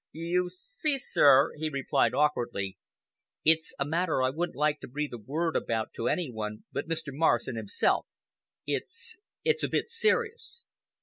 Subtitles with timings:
[0.13, 2.75] "You see, sir," he replied awkwardly,
[3.45, 6.87] "it's a matter I wouldn't like to breathe a word about to any one but
[6.89, 7.09] Mr.
[7.11, 8.07] Morrison himself.
[8.65, 10.63] It's—it's a bit serious."